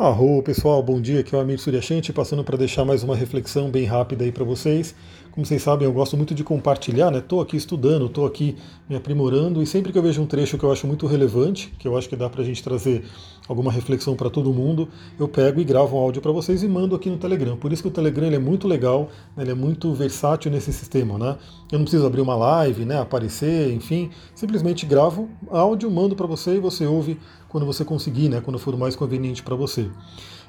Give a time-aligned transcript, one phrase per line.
[0.00, 3.70] Arro, pessoal, bom dia, aqui é o Amir Suryashanti, passando para deixar mais uma reflexão
[3.70, 4.94] bem rápida aí para vocês.
[5.30, 7.18] Como vocês sabem, eu gosto muito de compartilhar, né?
[7.18, 8.56] Estou aqui estudando, estou aqui
[8.88, 11.86] me aprimorando e sempre que eu vejo um trecho que eu acho muito relevante, que
[11.86, 13.04] eu acho que dá para a gente trazer
[13.50, 16.94] alguma reflexão para todo mundo, eu pego e gravo um áudio para vocês e mando
[16.94, 17.56] aqui no Telegram.
[17.56, 19.42] Por isso que o Telegram ele é muito legal, né?
[19.42, 21.36] ele é muito versátil nesse sistema, né?
[21.72, 23.00] Eu não preciso abrir uma live, né?
[23.00, 27.18] Aparecer, enfim, simplesmente gravo áudio, mando para você e você ouve
[27.48, 28.40] quando você conseguir, né?
[28.40, 29.90] Quando for mais conveniente para você.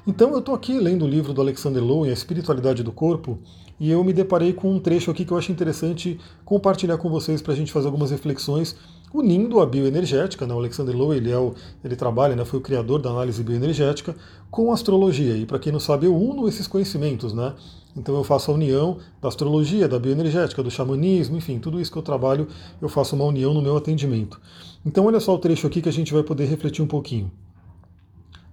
[0.06, 3.40] Então eu estou aqui lendo o livro do Alexander Lowen, A Espiritualidade do Corpo,
[3.80, 7.42] e eu me deparei com um trecho aqui que eu acho interessante compartilhar com vocês
[7.42, 8.76] para a gente fazer algumas reflexões,
[9.12, 10.54] unindo a bioenergética, né?
[10.54, 12.44] o Alexander Lowe ele, é o, ele trabalha, né?
[12.44, 14.16] foi o criador da análise bioenergética,
[14.50, 15.36] com a astrologia.
[15.36, 17.54] E para quem não sabe, eu uno esses conhecimentos, né?
[17.96, 21.98] Então eu faço a união da astrologia, da bioenergética, do xamanismo, enfim, tudo isso que
[21.98, 22.48] eu trabalho,
[22.80, 24.40] eu faço uma união no meu atendimento.
[24.84, 27.30] Então olha só o trecho aqui que a gente vai poder refletir um pouquinho.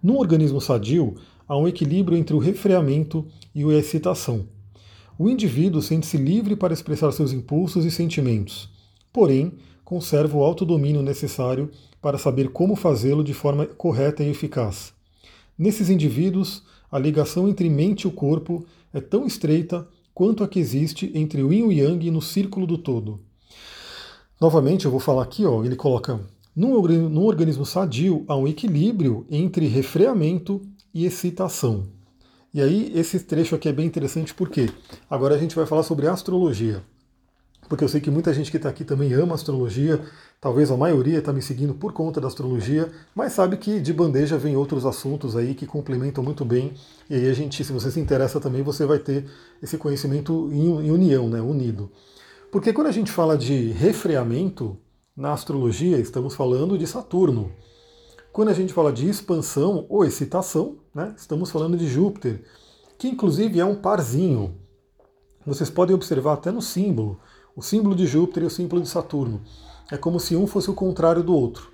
[0.04, 1.16] No organismo sadio,
[1.48, 4.46] há um equilíbrio entre o refreamento e a excitação.
[5.18, 8.70] O indivíduo sente-se livre para expressar seus impulsos e sentimentos,
[9.12, 9.54] porém,
[9.90, 14.94] conserva o autodomínio necessário para saber como fazê-lo de forma correta e eficaz.
[15.58, 21.12] Nesses indivíduos, a ligação entre mente e corpo é tão estreita quanto a que existe
[21.16, 23.20] entre o yin e o yang no círculo do todo.
[24.40, 26.22] Novamente, eu vou falar aqui, ó, ele coloca:
[26.56, 30.62] num organismo sadio há um equilíbrio entre refreamento
[30.94, 31.88] e excitação.
[32.54, 34.70] E aí, esse trecho aqui é bem interessante porque
[35.10, 36.84] agora a gente vai falar sobre astrologia.
[37.70, 40.02] Porque eu sei que muita gente que está aqui também ama astrologia,
[40.42, 44.40] talvez a maioria está me seguindo por conta da astrologia, mas sabe que de bandeja
[44.40, 46.74] vem outros assuntos aí que complementam muito bem.
[47.08, 49.24] E aí a gente, se você se interessa também, você vai ter
[49.62, 51.92] esse conhecimento em união, né, unido.
[52.52, 54.76] Porque quando a gente fala de refreamento
[55.16, 57.52] na astrologia, estamos falando de Saturno.
[58.34, 62.42] Quando a gente fala de expansão ou excitação, né, estamos falando de Júpiter,
[62.98, 64.56] que inclusive é um parzinho.
[65.46, 67.20] Vocês podem observar até no símbolo,
[67.60, 69.42] o símbolo de Júpiter e o símbolo de Saturno.
[69.92, 71.70] É como se um fosse o contrário do outro.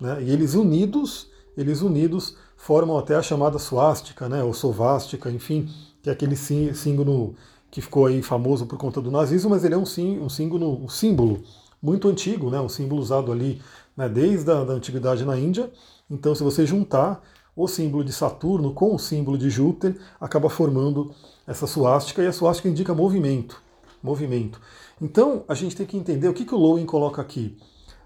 [0.00, 0.22] Né?
[0.22, 5.68] E eles unidos, eles unidos formam até a chamada suástica, né, ou sovástica, enfim,
[6.02, 7.34] que é aquele símbolo
[7.70, 10.82] que ficou aí famoso por conta do nazismo, mas ele é um, sim, um, símbolo,
[10.82, 11.42] um símbolo
[11.82, 13.60] muito antigo, né, um símbolo usado ali
[13.94, 15.70] né, desde a da antiguidade na Índia,
[16.10, 17.22] então, se você juntar
[17.54, 21.12] o símbolo de Saturno com o símbolo de Júpiter, acaba formando
[21.46, 23.65] essa suástica, e a suástica indica movimento.
[24.06, 24.60] Movimento.
[25.00, 27.58] Então, a gente tem que entender o que, que o Lowen coloca aqui.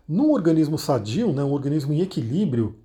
[0.08, 2.76] Num organismo sadio, né, um organismo em equilíbrio,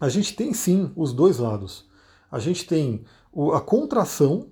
[0.00, 1.86] a gente tem sim os dois lados.
[2.30, 3.04] A gente tem
[3.52, 4.48] a contração,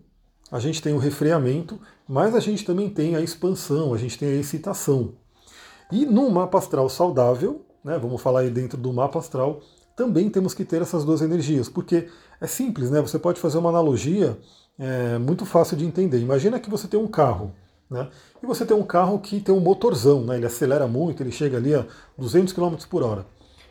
[0.51, 4.31] a gente tem o refreamento, mas a gente também tem a expansão, a gente tem
[4.31, 5.15] a excitação.
[5.93, 9.61] E num mapa astral saudável, né, vamos falar aí dentro do mapa astral,
[9.95, 12.09] também temos que ter essas duas energias, porque
[12.41, 13.01] é simples, né?
[13.01, 14.39] Você pode fazer uma analogia
[14.79, 16.19] é, muito fácil de entender.
[16.19, 17.53] Imagina que você tem um carro,
[17.93, 18.09] né?
[18.43, 20.37] E você tem um carro que tem um motorzão, né?
[20.37, 21.87] Ele acelera muito, ele chega ali a
[22.17, 23.27] 200 km por hora.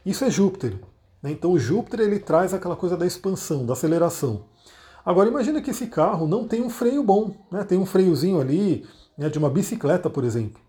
[0.05, 0.79] Isso é Júpiter.
[1.21, 1.31] Né?
[1.31, 4.45] Então o Júpiter ele traz aquela coisa da expansão, da aceleração.
[5.03, 7.63] Agora imagina que esse carro não tem um freio bom, né?
[7.63, 8.85] Tem um freiozinho ali
[9.17, 10.61] né, de uma bicicleta, por exemplo.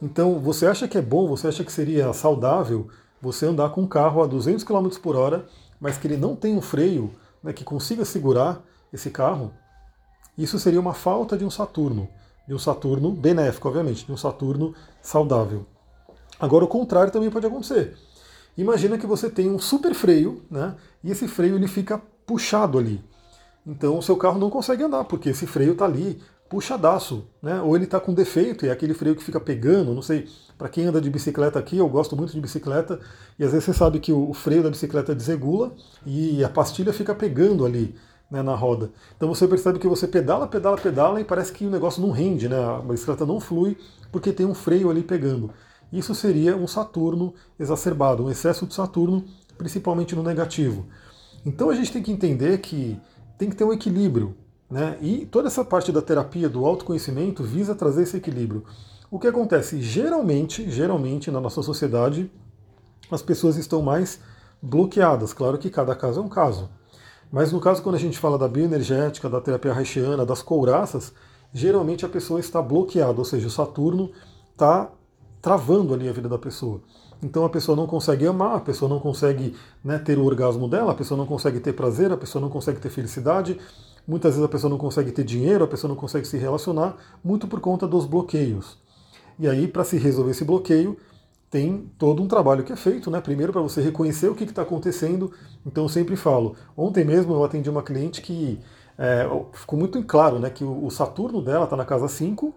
[0.00, 2.88] Então você acha que é bom, você acha que seria saudável
[3.20, 5.46] você andar com um carro a 200 km por hora,
[5.80, 7.10] mas que ele não tem um freio
[7.42, 9.52] né, que consiga segurar esse carro,
[10.38, 12.08] isso seria uma falta de um Saturno,
[12.46, 15.66] de um Saturno benéfico, obviamente, de um Saturno saudável.
[16.38, 17.96] Agora o contrário também pode acontecer.
[18.56, 23.04] Imagina que você tem um super freio, né, e esse freio ele fica puxado ali.
[23.66, 27.60] Então o seu carro não consegue andar, porque esse freio está ali puxadaço, né?
[27.60, 30.28] Ou ele está com defeito e é aquele freio que fica pegando, não sei.
[30.56, 33.00] Para quem anda de bicicleta aqui, eu gosto muito de bicicleta
[33.38, 35.74] e às vezes você sabe que o freio da bicicleta desregula
[36.04, 37.94] e a pastilha fica pegando ali
[38.30, 38.90] né, na roda.
[39.16, 42.48] Então você percebe que você pedala, pedala, pedala e parece que o negócio não rende,
[42.48, 42.56] né?
[42.56, 43.76] A bicicleta não flui
[44.10, 45.50] porque tem um freio ali pegando.
[45.92, 49.24] Isso seria um Saturno exacerbado, um excesso de Saturno,
[49.56, 50.86] principalmente no negativo.
[51.44, 52.98] Então a gente tem que entender que
[53.38, 54.34] tem que ter um equilíbrio
[54.70, 54.98] né?
[55.00, 58.64] E toda essa parte da terapia do autoconhecimento visa trazer esse equilíbrio.
[59.10, 59.80] O que acontece?
[59.80, 62.30] Geralmente, geralmente na nossa sociedade,
[63.10, 64.20] as pessoas estão mais
[64.60, 65.32] bloqueadas.
[65.32, 66.68] Claro que cada caso é um caso.
[67.30, 71.12] Mas no caso, quando a gente fala da bioenergética, da terapia haitiana, das couraças,
[71.52, 74.10] geralmente a pessoa está bloqueada, ou seja, o Saturno
[74.52, 74.90] está
[75.42, 76.80] travando ali a vida da pessoa.
[77.22, 80.92] Então a pessoa não consegue amar, a pessoa não consegue né, ter o orgasmo dela,
[80.92, 83.58] a pessoa não consegue ter prazer, a pessoa não consegue ter felicidade,
[84.06, 87.48] Muitas vezes a pessoa não consegue ter dinheiro, a pessoa não consegue se relacionar, muito
[87.48, 88.78] por conta dos bloqueios.
[89.38, 90.96] E aí, para se resolver esse bloqueio,
[91.56, 93.18] tem todo um trabalho que é feito, né?
[93.18, 95.32] Primeiro para você reconhecer o que está acontecendo.
[95.64, 96.54] Então eu sempre falo.
[96.76, 98.60] Ontem mesmo eu atendi uma cliente que
[98.98, 100.50] é, ficou muito claro, né?
[100.50, 102.52] Que o Saturno dela está na casa 5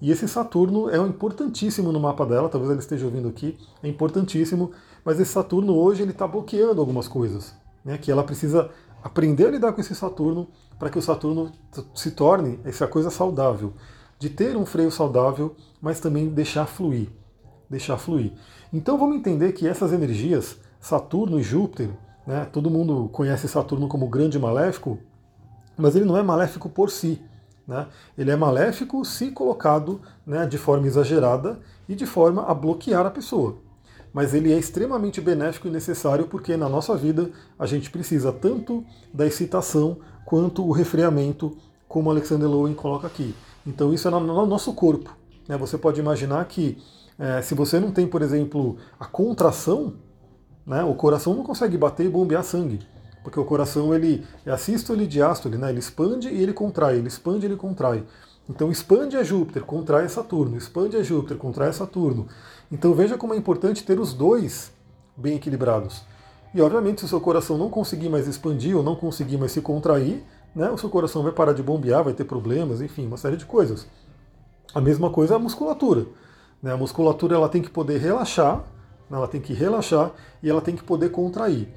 [0.00, 2.48] e esse Saturno é importantíssimo no mapa dela.
[2.48, 4.70] Talvez ela esteja ouvindo aqui, é importantíssimo.
[5.04, 7.54] Mas esse Saturno hoje ele está bloqueando algumas coisas,
[7.84, 7.98] né?
[7.98, 8.70] Que ela precisa
[9.04, 10.48] aprender a lidar com esse Saturno
[10.78, 11.52] para que o Saturno
[11.94, 13.74] se torne essa coisa saudável,
[14.18, 17.10] de ter um freio saudável, mas também deixar fluir
[17.68, 18.32] deixar fluir.
[18.72, 21.90] Então vamos entender que essas energias, Saturno e Júpiter,
[22.26, 24.98] né, todo mundo conhece Saturno como grande maléfico,
[25.76, 27.20] mas ele não é maléfico por si.
[27.66, 27.86] Né?
[28.16, 33.10] Ele é maléfico se colocado né, de forma exagerada e de forma a bloquear a
[33.10, 33.58] pessoa.
[34.12, 38.84] Mas ele é extremamente benéfico e necessário porque na nossa vida a gente precisa tanto
[39.12, 41.56] da excitação quanto o refreamento,
[41.86, 43.34] como Alexander Lowen coloca aqui.
[43.66, 45.14] Então isso é no nosso corpo.
[45.46, 45.56] Né?
[45.58, 46.78] Você pode imaginar que
[47.18, 49.94] é, se você não tem, por exemplo, a contração,
[50.64, 52.80] né, o coração não consegue bater e bombear sangue.
[53.24, 57.08] Porque o coração ele é assístole e diástole, né, ele expande e ele contrai, ele
[57.08, 58.04] expande e ele contrai.
[58.48, 62.28] Então expande é Júpiter, contrai é Saturno, expande é Júpiter, contrai é Saturno.
[62.70, 64.72] Então veja como é importante ter os dois
[65.16, 66.02] bem equilibrados.
[66.54, 69.60] E obviamente se o seu coração não conseguir mais expandir ou não conseguir mais se
[69.60, 70.24] contrair,
[70.54, 73.44] né, o seu coração vai parar de bombear, vai ter problemas, enfim, uma série de
[73.44, 73.86] coisas.
[74.74, 76.06] A mesma coisa é a musculatura.
[76.62, 76.72] Né?
[76.72, 78.58] A musculatura ela tem que poder relaxar,
[79.10, 79.16] né?
[79.16, 80.12] ela tem que relaxar
[80.42, 81.68] e ela tem que poder contrair.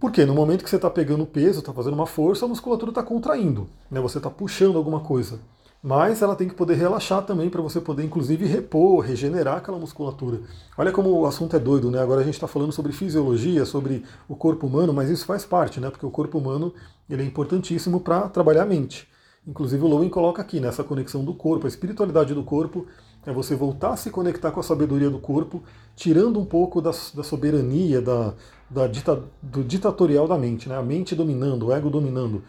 [0.00, 3.02] Porque no momento que você está pegando peso, está fazendo uma força, a musculatura está
[3.02, 4.00] contraindo, né?
[4.00, 5.40] você está puxando alguma coisa.
[5.80, 10.40] Mas ela tem que poder relaxar também para você poder, inclusive, repor, regenerar aquela musculatura.
[10.76, 12.00] Olha como o assunto é doido, né?
[12.00, 15.78] Agora a gente está falando sobre fisiologia, sobre o corpo humano, mas isso faz parte,
[15.78, 15.88] né?
[15.88, 16.74] Porque o corpo humano
[17.08, 19.08] ele é importantíssimo para trabalhar a mente.
[19.46, 22.86] Inclusive o Lowen coloca aqui nessa conexão do corpo, a espiritualidade do corpo
[23.28, 25.62] é você voltar a se conectar com a sabedoria do corpo,
[25.94, 28.32] tirando um pouco da, da soberania, da,
[28.70, 30.78] da dita, do ditatorial da mente, né?
[30.78, 32.42] a mente dominando, o ego dominando.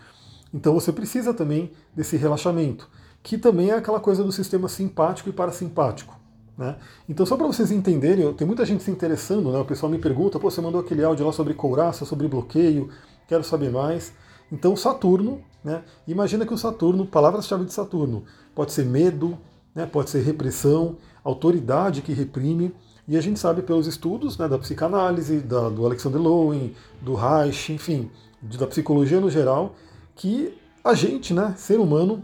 [0.54, 2.90] Então você precisa também desse relaxamento,
[3.22, 6.18] que também é aquela coisa do sistema simpático e parasimpático.
[6.58, 6.78] Né?
[7.10, 9.60] Então, só para vocês entenderem, tem muita gente se interessando, né?
[9.60, 12.90] o pessoal me pergunta, Pô, você mandou aquele áudio lá sobre couraça, sobre bloqueio,
[13.28, 14.14] quero saber mais.
[14.50, 15.84] Então, Saturno, né?
[16.08, 18.24] imagina que o Saturno, palavras-chave de Saturno,
[18.56, 19.38] pode ser medo,
[19.74, 19.86] né?
[19.86, 22.74] pode ser repressão, autoridade que reprime,
[23.08, 27.74] e a gente sabe pelos estudos né, da psicanálise, da, do Alexander Lowen, do Reich,
[27.74, 28.12] enfim,
[28.42, 29.76] de, da psicologia no geral,
[30.16, 32.24] que a gente, né, ser humano,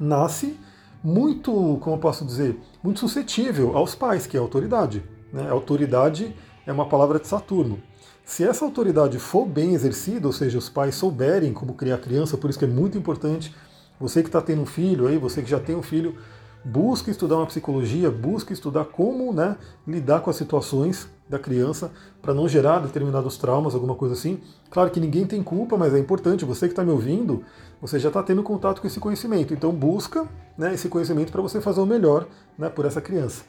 [0.00, 0.58] nasce
[1.04, 5.02] muito, como eu posso dizer, muito suscetível aos pais, que é a autoridade.
[5.32, 5.48] Né?
[5.50, 6.34] Autoridade
[6.66, 7.78] é uma palavra de Saturno.
[8.24, 12.50] Se essa autoridade for bem exercida, ou seja, os pais souberem como criar criança, por
[12.50, 13.54] isso que é muito importante,
[13.98, 16.16] você que está tendo um filho aí, você que já tem um filho,
[16.64, 19.56] busque estudar uma psicologia, busque estudar como né,
[19.86, 21.90] lidar com as situações da criança
[22.22, 24.40] para não gerar determinados traumas, alguma coisa assim.
[24.70, 27.44] Claro que ninguém tem culpa, mas é importante, você que está me ouvindo,
[27.80, 29.52] você já está tendo contato com esse conhecimento.
[29.52, 30.26] Então busca
[30.56, 32.26] né, esse conhecimento para você fazer o melhor
[32.56, 33.44] né, por essa criança.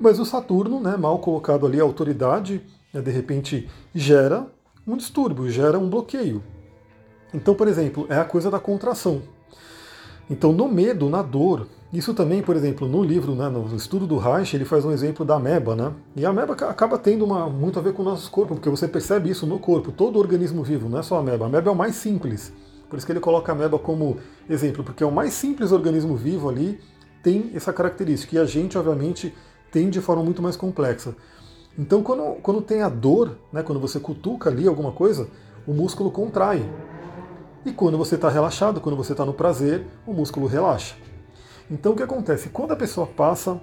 [0.00, 2.62] Mas o Saturno, né, mal colocado ali, a autoridade,
[2.92, 4.46] né, de repente gera
[4.86, 6.42] um distúrbio, gera um bloqueio.
[7.34, 9.22] Então, por exemplo, é a coisa da contração.
[10.30, 14.18] Então, no medo, na dor, isso também, por exemplo, no livro, né, no estudo do
[14.18, 15.92] Reich, ele faz um exemplo da ameba, né?
[16.14, 18.86] E a ameba acaba tendo uma, muito a ver com o nosso corpo, porque você
[18.86, 21.46] percebe isso no corpo, todo organismo vivo, não é só a ameba.
[21.46, 22.52] A ameba é o mais simples.
[22.90, 24.18] Por isso que ele coloca a ameba como
[24.50, 26.78] exemplo, porque é o mais simples organismo vivo ali,
[27.22, 28.36] tem essa característica.
[28.36, 29.34] E a gente, obviamente,
[29.72, 31.16] tem de forma muito mais complexa.
[31.78, 35.28] Então, quando, quando tem a dor, né, quando você cutuca ali alguma coisa,
[35.66, 36.68] o músculo contrai.
[37.64, 41.07] E quando você está relaxado, quando você está no prazer, o músculo relaxa.
[41.70, 42.48] Então o que acontece?
[42.48, 43.60] Quando a pessoa passa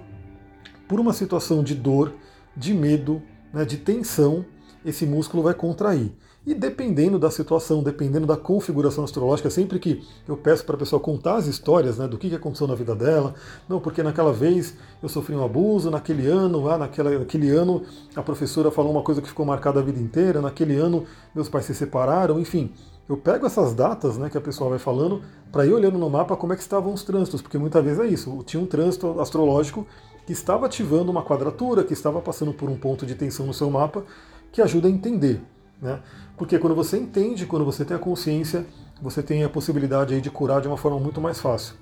[0.88, 2.12] por uma situação de dor,
[2.56, 3.20] de medo,
[3.52, 4.44] né, de tensão,
[4.84, 6.12] esse músculo vai contrair.
[6.46, 11.00] E dependendo da situação, dependendo da configuração astrológica, sempre que eu peço para a pessoa
[11.00, 13.34] contar as histórias né, do que aconteceu na vida dela,
[13.68, 17.82] não, porque naquela vez eu sofri um abuso, naquele ano, lá naquela, naquele ano
[18.14, 21.64] a professora falou uma coisa que ficou marcada a vida inteira, naquele ano meus pais
[21.64, 22.72] se separaram, enfim
[23.08, 25.22] eu pego essas datas né, que a pessoa vai falando
[25.52, 28.06] para ir olhando no mapa como é que estavam os trânsitos, porque muitas vezes é
[28.06, 28.42] isso.
[28.44, 29.86] Tinha um trânsito astrológico
[30.26, 33.70] que estava ativando uma quadratura, que estava passando por um ponto de tensão no seu
[33.70, 34.04] mapa,
[34.50, 35.40] que ajuda a entender.
[35.80, 36.00] Né?
[36.36, 38.66] Porque quando você entende, quando você tem a consciência,
[39.00, 41.76] você tem a possibilidade de curar de uma forma muito mais fácil.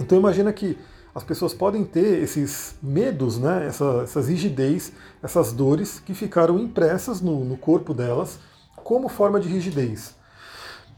[0.00, 0.76] Então imagina que
[1.14, 4.92] as pessoas podem ter esses medos, né, essa, essas rigidez,
[5.22, 8.38] essas dores que ficaram impressas no, no corpo delas
[8.76, 10.14] como forma de rigidez.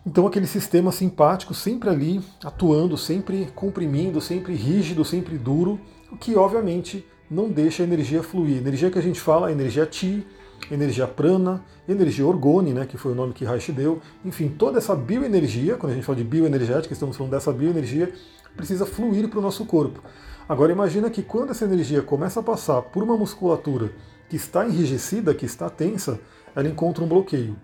[0.05, 5.81] Então aquele sistema simpático sempre ali, atuando, sempre comprimindo, sempre rígido, sempre duro,
[6.11, 8.59] o que obviamente não deixa a energia fluir.
[8.59, 10.27] energia que a gente fala é energia Ti,
[10.71, 14.01] energia prana, energia orgone, né, que foi o nome que Reich deu.
[14.25, 18.13] Enfim, toda essa bioenergia, quando a gente fala de bioenergética, estamos falando dessa bioenergia,
[18.57, 20.03] precisa fluir para o nosso corpo.
[20.49, 23.93] Agora imagina que quando essa energia começa a passar por uma musculatura
[24.29, 26.21] que está enrijecida, que está tensa,
[26.55, 27.57] ela encontra um bloqueio.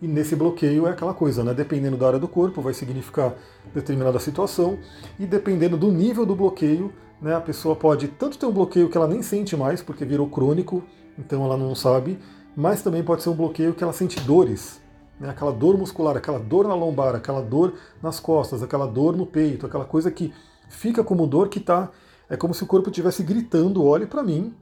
[0.00, 1.52] E nesse bloqueio é aquela coisa, né?
[1.52, 3.34] Dependendo da área do corpo, vai significar
[3.74, 4.78] determinada situação,
[5.18, 8.96] e dependendo do nível do bloqueio, né, a pessoa pode tanto ter um bloqueio que
[8.96, 10.82] ela nem sente mais, porque virou crônico,
[11.18, 12.18] então ela não sabe,
[12.56, 14.80] mas também pode ser um bloqueio que ela sente dores,
[15.18, 19.26] né, aquela dor muscular, aquela dor na lombar, aquela dor nas costas, aquela dor no
[19.26, 20.32] peito, aquela coisa que
[20.68, 21.90] fica como dor que está.
[22.30, 24.54] É como se o corpo estivesse gritando: olhe para mim,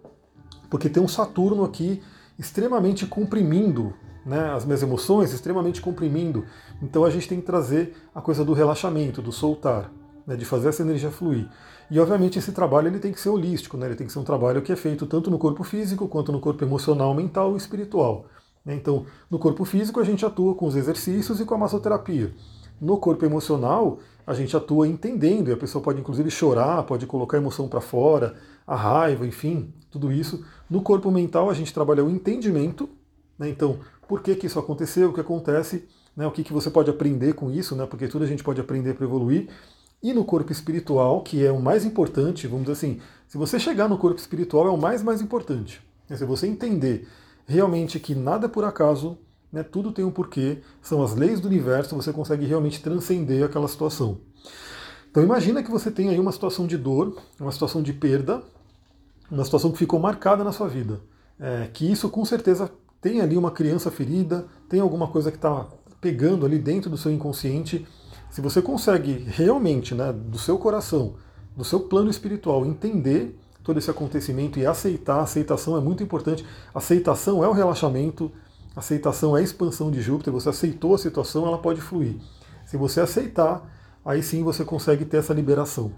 [0.71, 2.03] porque tem um Saturno aqui
[2.39, 3.93] extremamente comprimindo
[4.27, 6.45] né, as minhas emoções, extremamente comprimindo.
[6.83, 9.91] Então a gente tem que trazer a coisa do relaxamento, do soltar,
[10.27, 11.49] né, de fazer essa energia fluir.
[11.91, 13.87] E obviamente esse trabalho ele tem que ser holístico, né?
[13.87, 16.41] ele tem que ser um trabalho que é feito tanto no corpo físico quanto no
[16.41, 18.27] corpo emocional, mental e espiritual.
[18.65, 18.75] Né?
[18.75, 22.35] Então, no corpo físico a gente atua com os exercícios e com a massoterapia.
[22.81, 27.37] No corpo emocional, a gente atua entendendo, e a pessoa pode inclusive chorar, pode colocar
[27.37, 28.35] a emoção para fora,
[28.67, 30.45] a raiva, enfim, tudo isso.
[30.69, 32.89] No corpo mental, a gente trabalha o entendimento,
[33.39, 33.49] né?
[33.49, 33.79] então,
[34.09, 36.27] por que, que isso aconteceu, o que acontece, né?
[36.27, 37.87] o que, que você pode aprender com isso, né?
[37.87, 39.49] porque tudo a gente pode aprender para evoluir.
[40.03, 43.89] E no corpo espiritual, que é o mais importante, vamos dizer assim, se você chegar
[43.89, 45.83] no corpo espiritual é o mais mais importante.
[46.09, 47.09] Se você entender
[47.47, 49.19] realmente que nada é por acaso,
[49.53, 53.67] né, tudo tem um porquê, são as leis do universo, você consegue realmente transcender aquela
[53.67, 54.19] situação.
[55.11, 58.43] Então imagina que você tem aí uma situação de dor, uma situação de perda,
[59.31, 61.01] uma situação que ficou marcada na sua vida.
[61.39, 65.67] É, que isso com certeza tem ali uma criança ferida, tem alguma coisa que está
[66.01, 67.87] pegando ali dentro do seu inconsciente
[68.37, 71.15] se você consegue realmente, né, do seu coração,
[71.57, 73.35] do seu plano espiritual, entender
[73.65, 76.45] todo esse acontecimento e aceitar, aceitação é muito importante.
[76.75, 78.31] Aceitação é o relaxamento,
[78.77, 80.33] aceitação é a expansão de Júpiter.
[80.35, 82.17] Você aceitou a situação, ela pode fluir.
[82.67, 83.67] Se você aceitar,
[84.05, 85.91] aí sim você consegue ter essa liberação.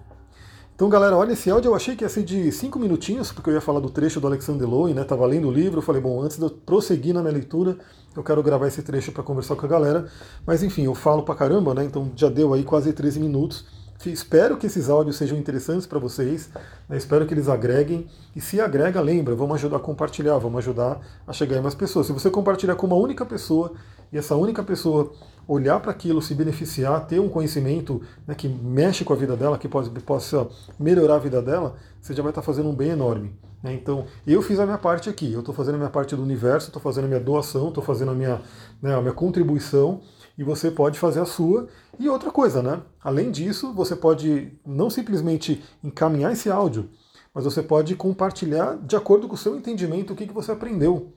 [0.79, 1.71] Então, galera, olha esse áudio.
[1.71, 4.29] Eu achei que ia ser de cinco minutinhos, porque eu ia falar do trecho do
[4.29, 5.03] Alexander Lowen, né?
[5.03, 5.79] Tava lendo o livro.
[5.79, 7.77] Eu falei, bom, antes de eu prosseguir na minha leitura,
[8.15, 10.07] eu quero gravar esse trecho para conversar com a galera.
[10.47, 11.83] Mas enfim, eu falo pra caramba, né?
[11.83, 13.65] Então já deu aí quase 13 minutos.
[14.07, 16.49] Espero que esses áudios sejam interessantes para vocês,
[16.89, 16.97] né?
[16.97, 18.07] espero que eles agreguem.
[18.37, 22.07] E se agrega, lembra, vamos ajudar a compartilhar, vamos ajudar a chegar em mais pessoas.
[22.07, 23.73] Se você compartilhar com uma única pessoa
[24.13, 25.13] e essa única pessoa
[25.47, 29.57] olhar para aquilo, se beneficiar, ter um conhecimento né, que mexe com a vida dela,
[29.57, 30.47] que pode, possa
[30.79, 33.35] melhorar a vida dela, você já vai estar fazendo um bem enorme.
[33.63, 33.73] Né?
[33.73, 36.69] Então, eu fiz a minha parte aqui, eu estou fazendo a minha parte do universo,
[36.69, 38.43] estou fazendo a minha doação, estou fazendo a minha,
[38.83, 40.03] né, a minha contribuição,
[40.37, 41.67] e você pode fazer a sua.
[41.99, 42.81] E outra coisa, né?
[43.03, 46.91] Além disso, você pode não simplesmente encaminhar esse áudio,
[47.35, 51.13] mas você pode compartilhar de acordo com o seu entendimento o que, que você aprendeu.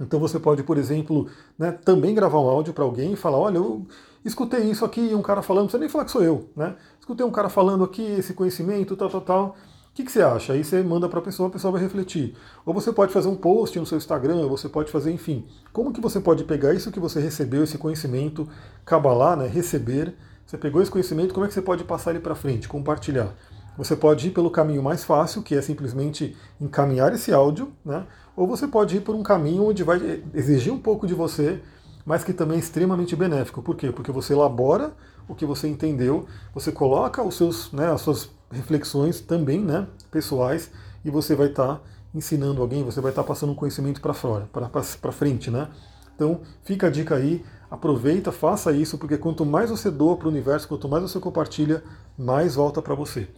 [0.00, 1.28] Então você pode, por exemplo,
[1.58, 3.86] né, também gravar um áudio para alguém e falar, olha, eu
[4.24, 6.74] escutei isso aqui, um cara falando, não precisa nem falar que sou eu, né?
[6.98, 9.56] Escutei um cara falando aqui esse conhecimento, tal, tal, tal.
[9.90, 10.52] O que, que você acha?
[10.52, 12.34] Aí você manda para a pessoa, a pessoa vai refletir.
[12.64, 15.44] Ou você pode fazer um post no seu Instagram, você pode fazer, enfim.
[15.72, 18.48] Como que você pode pegar isso que você recebeu, esse conhecimento,
[18.84, 20.16] cabalar, né, receber,
[20.46, 23.34] você pegou esse conhecimento, como é que você pode passar ele para frente, compartilhar?
[23.76, 28.06] Você pode ir pelo caminho mais fácil, que é simplesmente encaminhar esse áudio, né?
[28.36, 31.60] Ou você pode ir por um caminho onde vai exigir um pouco de você,
[32.04, 33.62] mas que também é extremamente benéfico.
[33.62, 33.92] Por quê?
[33.92, 34.92] Porque você elabora
[35.28, 40.70] o que você entendeu, você coloca os seus, né, as suas reflexões também né, pessoais
[41.04, 41.80] e você vai estar tá
[42.14, 45.50] ensinando alguém, você vai estar tá passando um conhecimento para fora, para frente.
[45.50, 45.68] Né?
[46.14, 50.30] Então fica a dica aí, aproveita, faça isso, porque quanto mais você doa para o
[50.30, 51.82] universo, quanto mais você compartilha,
[52.18, 53.28] mais volta para você.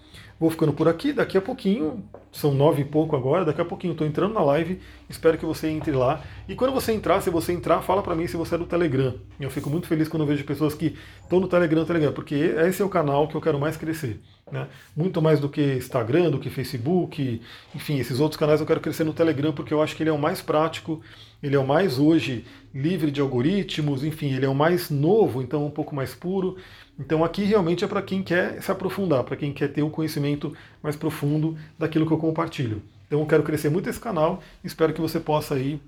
[0.42, 3.92] Vou ficando por aqui, daqui a pouquinho, são nove e pouco agora, daqui a pouquinho
[3.92, 6.20] estou entrando na live, espero que você entre lá.
[6.48, 9.14] E quando você entrar, se você entrar, fala para mim se você é do Telegram.
[9.38, 12.82] Eu fico muito feliz quando eu vejo pessoas que estão no Telegram, Telegram, porque esse
[12.82, 14.20] é o canal que eu quero mais crescer.
[14.50, 14.66] Né?
[14.96, 17.40] Muito mais do que Instagram, do que Facebook,
[17.72, 20.12] enfim, esses outros canais eu quero crescer no Telegram, porque eu acho que ele é
[20.12, 21.00] o mais prático,
[21.40, 22.44] ele é o mais hoje
[22.74, 26.56] livre de algoritmos, enfim, ele é o mais novo, então um pouco mais puro.
[26.98, 30.54] Então aqui realmente é para quem quer se aprofundar, para quem quer ter um conhecimento
[30.82, 32.82] mais profundo daquilo que eu compartilho.
[33.06, 35.80] Então eu quero crescer muito esse canal, espero que você possa aí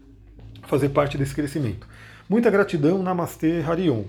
[0.67, 1.87] fazer parte desse crescimento.
[2.29, 4.05] Muita gratidão, Namastê, Harion.